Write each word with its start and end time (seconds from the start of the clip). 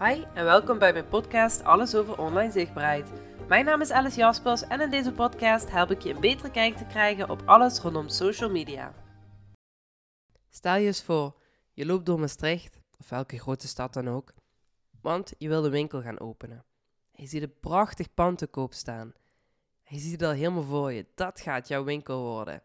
Hi 0.00 0.24
en 0.34 0.44
welkom 0.44 0.78
bij 0.78 0.92
mijn 0.92 1.08
podcast 1.08 1.64
Alles 1.64 1.94
over 1.94 2.18
online 2.18 2.52
zichtbaarheid. 2.52 3.10
Mijn 3.48 3.64
naam 3.64 3.80
is 3.80 3.90
Alice 3.90 4.18
Jaspers 4.18 4.62
en 4.62 4.80
in 4.80 4.90
deze 4.90 5.12
podcast 5.12 5.70
help 5.70 5.90
ik 5.90 6.02
je 6.02 6.14
een 6.14 6.20
betere 6.20 6.50
kijk 6.50 6.76
te 6.76 6.86
krijgen 6.86 7.30
op 7.30 7.42
alles 7.44 7.80
rondom 7.80 8.08
social 8.08 8.50
media. 8.50 8.94
Stel 10.50 10.76
je 10.76 10.86
eens 10.86 11.02
voor, 11.02 11.40
je 11.72 11.86
loopt 11.86 12.06
door 12.06 12.20
Maastricht, 12.20 12.80
of 12.98 13.08
welke 13.08 13.38
grote 13.38 13.68
stad 13.68 13.92
dan 13.92 14.08
ook, 14.08 14.32
want 15.00 15.32
je 15.38 15.48
wil 15.48 15.62
de 15.62 15.70
winkel 15.70 16.02
gaan 16.02 16.20
openen. 16.20 16.64
Je 17.12 17.26
ziet 17.26 17.42
een 17.42 17.60
prachtig 17.60 18.14
pand 18.14 18.38
te 18.38 18.46
koop 18.46 18.72
staan. 18.72 19.12
Je 19.82 19.98
ziet 19.98 20.12
het 20.12 20.22
al 20.22 20.30
helemaal 20.30 20.62
voor 20.62 20.92
je, 20.92 21.06
dat 21.14 21.40
gaat 21.40 21.68
jouw 21.68 21.84
winkel 21.84 22.22
worden. 22.22 22.62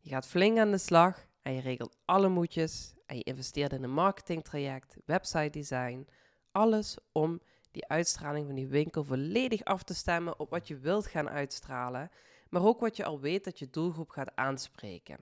Je 0.00 0.10
gaat 0.10 0.26
flink 0.26 0.58
aan 0.58 0.70
de 0.70 0.78
slag 0.78 1.26
en 1.42 1.52
je 1.52 1.60
regelt 1.60 1.96
alle 2.04 2.28
moedjes 2.28 2.94
en 3.06 3.16
je 3.16 3.22
investeert 3.22 3.72
in 3.72 3.82
een 3.82 3.92
marketingtraject, 3.92 4.96
website 5.04 5.50
design, 5.50 6.06
alles 6.54 6.96
om 7.12 7.40
die 7.70 7.88
uitstraling 7.88 8.46
van 8.46 8.54
die 8.54 8.66
winkel 8.66 9.04
volledig 9.04 9.64
af 9.64 9.82
te 9.82 9.94
stemmen 9.94 10.38
op 10.40 10.50
wat 10.50 10.68
je 10.68 10.78
wilt 10.78 11.06
gaan 11.06 11.28
uitstralen, 11.28 12.10
maar 12.48 12.64
ook 12.64 12.80
wat 12.80 12.96
je 12.96 13.04
al 13.04 13.20
weet 13.20 13.44
dat 13.44 13.58
je 13.58 13.70
doelgroep 13.70 14.10
gaat 14.10 14.36
aanspreken. 14.36 15.18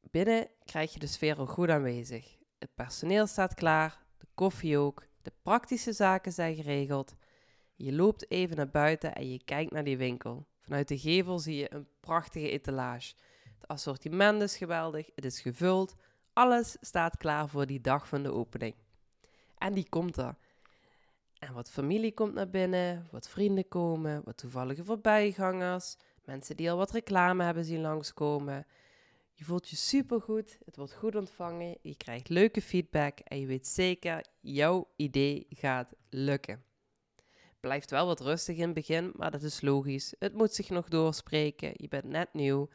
Binnen 0.00 0.48
krijg 0.64 0.92
je 0.92 0.98
de 0.98 1.06
sfeer 1.06 1.36
al 1.36 1.46
goed 1.46 1.68
aanwezig. 1.68 2.36
Het 2.58 2.74
personeel 2.74 3.26
staat 3.26 3.54
klaar, 3.54 4.02
de 4.18 4.26
koffie 4.34 4.78
ook, 4.78 5.06
de 5.22 5.32
praktische 5.42 5.92
zaken 5.92 6.32
zijn 6.32 6.54
geregeld. 6.54 7.14
Je 7.74 7.92
loopt 7.92 8.30
even 8.30 8.56
naar 8.56 8.70
buiten 8.70 9.14
en 9.14 9.30
je 9.30 9.44
kijkt 9.44 9.72
naar 9.72 9.84
die 9.84 9.98
winkel. 9.98 10.46
Vanuit 10.60 10.88
de 10.88 10.98
gevel 10.98 11.38
zie 11.38 11.56
je 11.56 11.74
een 11.74 11.88
prachtige 12.00 12.50
etalage. 12.50 13.14
Het 13.42 13.68
assortiment 13.68 14.42
is 14.42 14.56
geweldig, 14.56 15.10
het 15.14 15.24
is 15.24 15.40
gevuld, 15.40 15.94
alles 16.32 16.76
staat 16.80 17.16
klaar 17.16 17.48
voor 17.48 17.66
die 17.66 17.80
dag 17.80 18.08
van 18.08 18.22
de 18.22 18.32
opening. 18.32 18.74
En 19.60 19.74
die 19.74 19.88
komt 19.88 20.16
er. 20.16 20.36
En 21.38 21.52
wat 21.52 21.70
familie 21.70 22.14
komt 22.14 22.34
naar 22.34 22.50
binnen, 22.50 23.08
wat 23.10 23.28
vrienden 23.28 23.68
komen, 23.68 24.22
wat 24.24 24.36
toevallige 24.36 24.84
voorbijgangers, 24.84 25.96
mensen 26.24 26.56
die 26.56 26.70
al 26.70 26.76
wat 26.76 26.90
reclame 26.90 27.44
hebben 27.44 27.64
zien 27.64 27.80
langskomen. 27.80 28.66
Je 29.34 29.44
voelt 29.44 29.68
je 29.68 29.76
supergoed, 29.76 30.58
het 30.64 30.76
wordt 30.76 30.94
goed 30.94 31.14
ontvangen, 31.14 31.76
je 31.80 31.96
krijgt 31.96 32.28
leuke 32.28 32.62
feedback 32.62 33.18
en 33.18 33.40
je 33.40 33.46
weet 33.46 33.66
zeker, 33.66 34.24
jouw 34.40 34.88
idee 34.96 35.46
gaat 35.50 35.92
lukken. 36.08 36.64
Blijft 37.60 37.90
wel 37.90 38.06
wat 38.06 38.20
rustig 38.20 38.56
in 38.56 38.64
het 38.64 38.74
begin, 38.74 39.12
maar 39.14 39.30
dat 39.30 39.42
is 39.42 39.60
logisch. 39.60 40.14
Het 40.18 40.34
moet 40.34 40.54
zich 40.54 40.70
nog 40.70 40.88
doorspreken, 40.88 41.72
je 41.74 41.88
bent 41.88 42.04
net 42.04 42.32
nieuw, 42.32 42.68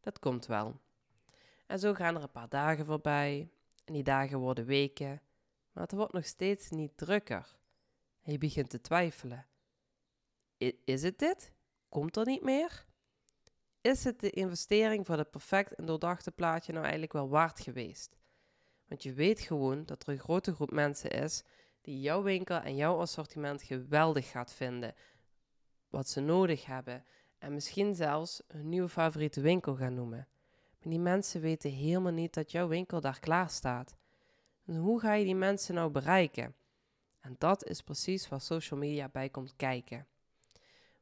dat 0.00 0.18
komt 0.18 0.46
wel. 0.46 0.80
En 1.66 1.78
zo 1.78 1.94
gaan 1.94 2.16
er 2.16 2.22
een 2.22 2.30
paar 2.30 2.48
dagen 2.48 2.86
voorbij 2.86 3.50
en 3.84 3.92
die 3.92 4.02
dagen 4.02 4.38
worden 4.38 4.66
weken, 4.66 5.20
maar 5.72 5.82
het 5.82 5.92
wordt 5.92 6.12
nog 6.12 6.24
steeds 6.24 6.70
niet 6.70 6.96
drukker. 6.96 7.56
Je 8.22 8.38
begint 8.38 8.70
te 8.70 8.80
twijfelen. 8.80 9.46
is 10.84 11.02
het 11.02 11.18
dit? 11.18 11.52
Komt 11.88 12.16
er 12.16 12.26
niet 12.26 12.42
meer? 12.42 12.84
Is 13.80 14.04
het 14.04 14.20
de 14.20 14.30
investering 14.30 15.06
voor 15.06 15.16
het 15.16 15.30
perfect 15.30 15.74
en 15.74 15.86
doordachte 15.86 16.30
plaatje 16.30 16.72
nou 16.72 16.82
eigenlijk 16.82 17.12
wel 17.12 17.28
waard 17.28 17.60
geweest? 17.60 18.16
Want 18.86 19.02
je 19.02 19.12
weet 19.12 19.40
gewoon 19.40 19.84
dat 19.84 20.02
er 20.02 20.08
een 20.08 20.18
grote 20.18 20.54
groep 20.54 20.70
mensen 20.70 21.10
is 21.10 21.42
die 21.80 22.00
jouw 22.00 22.22
winkel 22.22 22.56
en 22.56 22.76
jouw 22.76 22.98
assortiment 22.98 23.62
geweldig 23.62 24.30
gaat 24.30 24.52
vinden. 24.52 24.94
Wat 25.88 26.08
ze 26.08 26.20
nodig 26.20 26.66
hebben. 26.66 27.04
En 27.38 27.54
misschien 27.54 27.94
zelfs 27.94 28.42
hun 28.46 28.68
nieuwe 28.68 28.88
favoriete 28.88 29.40
winkel 29.40 29.74
gaan 29.76 29.94
noemen. 29.94 30.28
Maar 30.78 30.92
die 30.92 30.98
mensen 30.98 31.40
weten 31.40 31.70
helemaal 31.70 32.12
niet 32.12 32.34
dat 32.34 32.50
jouw 32.50 32.68
winkel 32.68 33.00
daar 33.00 33.20
klaar 33.20 33.50
staat. 33.50 33.96
En 34.70 34.76
hoe 34.76 35.00
ga 35.00 35.14
je 35.14 35.24
die 35.24 35.34
mensen 35.34 35.74
nou 35.74 35.90
bereiken? 35.90 36.54
En 37.20 37.34
dat 37.38 37.64
is 37.64 37.82
precies 37.82 38.28
waar 38.28 38.40
social 38.40 38.80
media 38.80 39.08
bij 39.08 39.28
komt 39.28 39.56
kijken. 39.56 40.06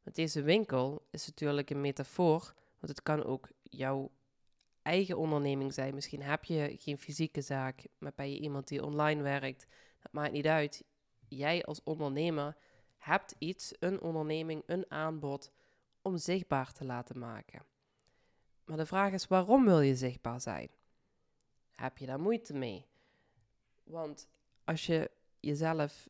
Want 0.02 0.16
deze 0.16 0.42
winkel 0.42 1.06
is 1.11 1.27
natuurlijk 1.27 1.70
een 1.70 1.80
metafoor, 1.80 2.55
want 2.78 2.92
het 2.92 3.02
kan 3.02 3.24
ook 3.24 3.48
jouw 3.62 4.11
eigen 4.83 5.17
onderneming 5.18 5.74
zijn. 5.74 5.95
Misschien 5.95 6.23
heb 6.23 6.45
je 6.45 6.77
geen 6.78 6.98
fysieke 6.98 7.40
zaak, 7.40 7.86
maar 7.98 8.12
ben 8.14 8.30
je 8.30 8.39
iemand 8.39 8.68
die 8.68 8.84
online 8.84 9.23
werkt. 9.23 9.67
Dat 10.02 10.12
maakt 10.12 10.33
niet 10.33 10.46
uit. 10.46 10.84
Jij 11.27 11.64
als 11.64 11.83
ondernemer 11.83 12.57
hebt 12.96 13.34
iets, 13.39 13.74
een 13.78 14.01
onderneming, 14.01 14.62
een 14.67 14.90
aanbod 14.90 15.52
om 16.02 16.17
zichtbaar 16.17 16.73
te 16.73 16.84
laten 16.84 17.18
maken. 17.18 17.62
Maar 18.64 18.77
de 18.77 18.86
vraag 18.86 19.12
is, 19.12 19.27
waarom 19.27 19.64
wil 19.64 19.80
je 19.80 19.96
zichtbaar 19.96 20.40
zijn? 20.40 20.70
Heb 21.74 21.98
je 21.98 22.07
daar 22.07 22.20
moeite 22.20 22.55
mee? 22.55 22.88
Want 23.89 24.29
als 24.65 24.87
je 24.87 25.11
jezelf 25.41 26.09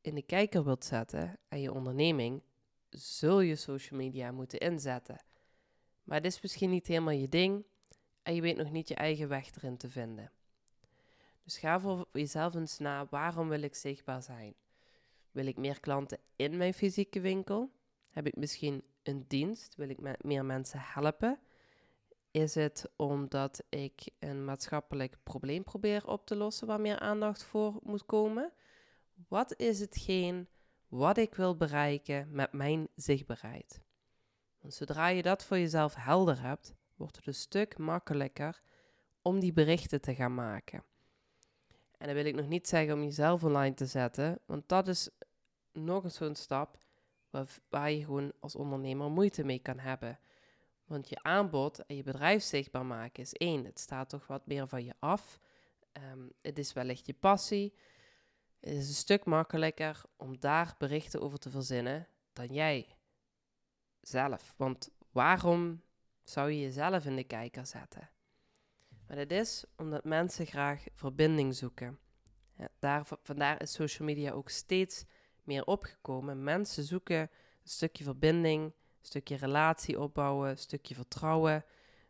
in 0.00 0.14
de 0.14 0.22
kijker 0.22 0.64
wilt 0.64 0.84
zetten 0.84 1.38
en 1.48 1.60
je 1.60 1.72
onderneming, 1.72 2.42
zul 2.90 3.40
je 3.40 3.56
social 3.56 3.98
media 4.00 4.32
moeten 4.32 4.58
inzetten. 4.58 5.24
Maar 6.02 6.16
het 6.16 6.26
is 6.26 6.40
misschien 6.40 6.70
niet 6.70 6.86
helemaal 6.86 7.14
je 7.14 7.28
ding 7.28 7.64
en 8.22 8.34
je 8.34 8.40
weet 8.40 8.56
nog 8.56 8.70
niet 8.70 8.88
je 8.88 8.94
eigen 8.94 9.28
weg 9.28 9.54
erin 9.54 9.76
te 9.76 9.88
vinden. 9.88 10.32
Dus 11.44 11.58
ga 11.58 11.80
voor 11.80 12.08
jezelf 12.12 12.54
eens 12.54 12.78
na, 12.78 13.06
waarom 13.10 13.48
wil 13.48 13.62
ik 13.62 13.74
zichtbaar 13.74 14.22
zijn? 14.22 14.54
Wil 15.30 15.46
ik 15.46 15.56
meer 15.56 15.80
klanten 15.80 16.18
in 16.36 16.56
mijn 16.56 16.74
fysieke 16.74 17.20
winkel? 17.20 17.70
Heb 18.10 18.26
ik 18.26 18.36
misschien 18.36 18.82
een 19.02 19.24
dienst? 19.28 19.74
Wil 19.74 19.88
ik 19.88 20.22
meer 20.22 20.44
mensen 20.44 20.80
helpen? 20.82 21.38
Is 22.30 22.54
het 22.54 22.90
omdat 22.96 23.62
ik 23.68 24.10
een 24.18 24.44
maatschappelijk 24.44 25.16
probleem 25.22 25.64
probeer 25.64 26.06
op 26.06 26.26
te 26.26 26.36
lossen 26.36 26.66
waar 26.66 26.80
meer 26.80 26.98
aandacht 26.98 27.42
voor 27.42 27.78
moet 27.82 28.06
komen? 28.06 28.52
Wat 29.28 29.56
is 29.56 29.80
hetgeen 29.80 30.48
wat 30.88 31.16
ik 31.16 31.34
wil 31.34 31.56
bereiken 31.56 32.28
met 32.30 32.52
mijn 32.52 32.88
zichtbaarheid? 32.94 33.80
Zodra 34.66 35.08
je 35.08 35.22
dat 35.22 35.44
voor 35.44 35.58
jezelf 35.58 35.94
helder 35.94 36.42
hebt, 36.42 36.74
wordt 36.96 37.16
het 37.16 37.26
een 37.26 37.34
stuk 37.34 37.78
makkelijker 37.78 38.60
om 39.22 39.40
die 39.40 39.52
berichten 39.52 40.00
te 40.00 40.14
gaan 40.14 40.34
maken. 40.34 40.84
En 41.98 42.06
dan 42.06 42.14
wil 42.14 42.24
ik 42.24 42.34
nog 42.34 42.48
niet 42.48 42.68
zeggen 42.68 42.94
om 42.94 43.02
jezelf 43.02 43.44
online 43.44 43.74
te 43.74 43.86
zetten, 43.86 44.38
want 44.46 44.68
dat 44.68 44.88
is 44.88 45.10
nog 45.72 46.04
een 46.04 46.10
zo'n 46.10 46.34
stap 46.34 46.78
waar, 47.30 47.46
waar 47.68 47.90
je 47.90 48.04
gewoon 48.04 48.32
als 48.40 48.54
ondernemer 48.54 49.10
moeite 49.10 49.44
mee 49.44 49.58
kan 49.58 49.78
hebben. 49.78 50.18
Want 50.88 51.08
je 51.08 51.22
aanbod 51.22 51.86
en 51.86 51.96
je 51.96 52.02
bedrijf 52.02 52.42
zichtbaar 52.42 52.86
maken 52.86 53.22
is 53.22 53.32
één. 53.32 53.64
Het 53.64 53.78
staat 53.78 54.08
toch 54.08 54.26
wat 54.26 54.46
meer 54.46 54.68
van 54.68 54.84
je 54.84 54.94
af. 54.98 55.40
Ehm, 55.92 56.26
het 56.42 56.58
is 56.58 56.72
wellicht 56.72 57.06
je 57.06 57.14
passie. 57.14 57.74
Het 58.60 58.72
is 58.72 58.88
een 58.88 58.94
stuk 58.94 59.24
makkelijker 59.24 60.02
om 60.16 60.38
daar 60.40 60.74
berichten 60.78 61.20
over 61.20 61.38
te 61.38 61.50
verzinnen 61.50 62.06
dan 62.32 62.46
jij 62.46 62.96
zelf. 64.00 64.54
Want 64.56 64.90
waarom 65.12 65.82
zou 66.22 66.50
je 66.50 66.60
jezelf 66.60 67.04
in 67.04 67.16
de 67.16 67.24
kijker 67.24 67.66
zetten? 67.66 68.10
Maar 69.06 69.16
dat 69.16 69.30
is 69.30 69.64
omdat 69.76 70.04
mensen 70.04 70.46
graag 70.46 70.84
verbinding 70.94 71.54
zoeken. 71.54 71.98
Ja, 72.56 72.68
daar, 72.78 73.06
vandaar 73.22 73.62
is 73.62 73.72
social 73.72 74.08
media 74.08 74.32
ook 74.32 74.48
steeds 74.48 75.04
meer 75.44 75.64
opgekomen. 75.64 76.42
Mensen 76.42 76.84
zoeken 76.84 77.20
een 77.20 77.30
stukje 77.62 78.04
verbinding, 78.04 78.72
stukje 79.08 79.36
relatie 79.36 80.00
opbouwen, 80.00 80.58
stukje 80.58 80.94
vertrouwen. 80.94 81.64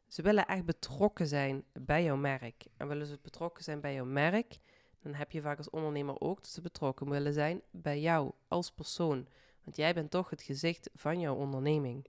Ze 0.07 0.23
willen 0.23 0.47
echt 0.47 0.65
betrokken 0.65 1.27
zijn 1.27 1.65
bij 1.73 2.03
jouw 2.05 2.17
merk. 2.17 2.67
En 2.77 2.89
willen 2.89 3.07
ze 3.07 3.19
betrokken 3.23 3.65
zijn 3.65 3.81
bij 3.81 3.95
jouw 3.95 4.05
merk, 4.05 4.59
dan 4.99 5.15
heb 5.15 5.31
je 5.31 5.41
vaak 5.41 5.59
als 5.59 5.71
ondernemer 5.71 6.21
ook 6.21 6.37
dat 6.37 6.51
ze 6.51 6.61
betrokken 6.61 7.11
willen 7.11 7.33
zijn 7.33 7.63
bij 7.71 8.01
jou 8.01 8.33
als 8.49 8.71
persoon. 8.71 9.29
Want 9.65 9.77
jij 9.77 9.95
bent 9.95 10.11
toch 10.11 10.31
het 10.31 10.43
gezicht 10.43 10.91
van 10.95 11.21
jouw 11.21 11.35
onderneming. 11.35 12.07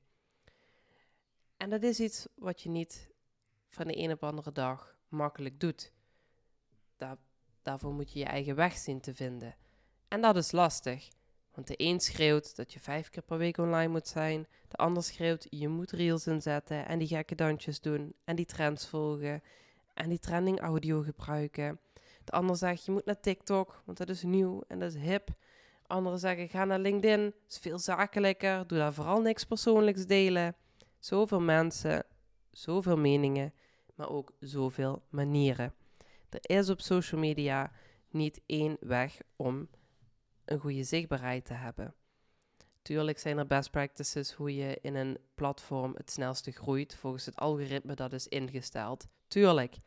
En 1.57 1.69
dat 1.69 1.83
is 1.83 1.99
iets 1.99 2.28
wat 2.35 2.61
je 2.61 2.69
niet 2.69 3.09
van 3.69 3.88
de 3.88 3.97
een 3.97 4.11
op 4.11 4.23
andere 4.23 4.51
dag 4.51 4.97
makkelijk 5.07 5.59
doet. 5.59 5.91
Daar, 6.97 7.17
daarvoor 7.61 7.94
moet 7.94 8.11
je 8.11 8.19
je 8.19 8.25
eigen 8.25 8.55
weg 8.55 8.78
zien 8.78 9.01
te 9.01 9.16
vinden. 9.16 9.55
En 10.08 10.22
dat 10.22 10.35
is 10.35 10.52
lastig. 10.52 11.09
Want 11.59 11.72
de 11.72 11.85
een 11.85 12.00
schreeuwt 12.00 12.56
dat 12.56 12.73
je 12.73 12.79
vijf 12.79 13.09
keer 13.09 13.23
per 13.23 13.38
week 13.38 13.58
online 13.58 13.91
moet 13.91 14.08
zijn. 14.08 14.47
De 14.67 14.76
ander 14.76 15.03
schreeuwt 15.03 15.47
je 15.50 15.67
moet 15.67 15.91
reels 15.91 16.28
inzetten 16.28 16.88
en 16.88 17.00
die 17.00 17.08
gekke 17.08 17.35
dansjes 17.35 17.82
doen 17.82 18.14
en 18.23 18.35
die 18.35 18.46
trends 18.46 18.88
volgen 18.88 19.44
en 19.94 20.09
die 20.09 20.20
trending 20.20 20.59
audio 20.59 21.02
gebruiken. 21.02 21.79
De 22.23 22.32
ander 22.32 22.56
zegt 22.56 22.85
je 22.85 22.91
moet 22.91 23.06
naar 23.06 23.20
TikTok, 23.20 23.82
want 23.85 23.97
dat 23.97 24.09
is 24.09 24.23
nieuw 24.23 24.64
en 24.67 24.79
dat 24.79 24.94
is 24.94 25.02
hip. 25.02 25.29
Anderen 25.88 26.20
zeggen 26.20 26.50
ga 26.50 26.66
naar 26.66 26.79
LinkedIn, 26.79 27.34
is 27.47 27.58
veel 27.58 27.79
zakelijker, 27.79 28.67
doe 28.67 28.78
daar 28.78 28.94
vooral 28.94 29.22
niks 29.22 29.44
persoonlijks 29.44 30.05
delen. 30.05 30.55
Zoveel 31.00 31.41
mensen, 31.41 32.03
zoveel 32.52 32.97
meningen, 32.97 33.53
maar 33.96 34.09
ook 34.09 34.32
zoveel 34.40 35.02
manieren. 35.09 35.73
Er 36.29 36.58
is 36.58 36.70
op 36.70 36.82
social 36.82 37.22
media 37.22 37.72
niet 38.09 38.41
één 38.46 38.78
weg 38.79 39.17
om 39.35 39.67
een 40.49 40.59
goede 40.59 40.84
zichtbaarheid 40.84 41.46
te 41.46 41.53
hebben. 41.53 41.96
Tuurlijk 42.81 43.19
zijn 43.19 43.37
er 43.37 43.47
best 43.47 43.72
practices 43.72 44.31
hoe 44.31 44.55
je 44.55 44.78
in 44.81 44.96
een 44.96 45.17
platform 45.35 45.93
het 45.96 46.11
snelste 46.11 46.51
groeit 46.51 46.96
volgens 46.96 47.25
het 47.25 47.35
algoritme 47.35 47.93
dat 47.93 48.13
is 48.13 48.28
ingesteld. 48.28 49.07
Tuurlijk. 49.28 49.78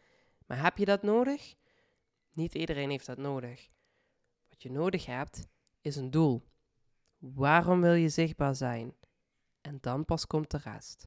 Maar 0.46 0.62
heb 0.62 0.78
je 0.78 0.84
dat 0.84 1.02
nodig? 1.02 1.54
Niet 2.32 2.54
iedereen 2.54 2.90
heeft 2.90 3.06
dat 3.06 3.18
nodig. 3.18 3.68
Wat 4.48 4.62
je 4.62 4.70
nodig 4.70 5.06
hebt, 5.06 5.46
is 5.80 5.96
een 5.96 6.10
doel. 6.10 6.42
Waarom 7.18 7.80
wil 7.80 7.94
je 7.94 8.08
zichtbaar 8.08 8.54
zijn? 8.54 8.94
En 9.60 9.78
dan 9.80 10.04
pas 10.04 10.26
komt 10.26 10.50
de 10.50 10.58
rest. 10.58 11.06